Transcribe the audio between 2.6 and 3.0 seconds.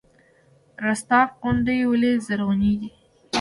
دي؟